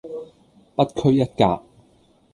[0.75, 1.61] 不拘一格